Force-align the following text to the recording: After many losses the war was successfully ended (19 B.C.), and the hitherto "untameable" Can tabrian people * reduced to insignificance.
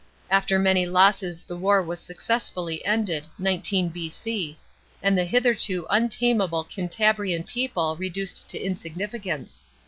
After 0.31 0.57
many 0.57 0.87
losses 0.87 1.43
the 1.43 1.55
war 1.55 1.79
was 1.79 1.99
successfully 1.99 2.83
ended 2.83 3.27
(19 3.37 3.89
B.C.), 3.89 4.57
and 5.03 5.15
the 5.15 5.25
hitherto 5.25 5.85
"untameable" 5.91 6.63
Can 6.63 6.89
tabrian 6.89 7.43
people 7.45 7.95
* 7.95 7.99
reduced 7.99 8.49
to 8.49 8.57
insignificance. 8.57 9.63